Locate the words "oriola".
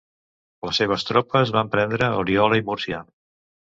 2.25-2.63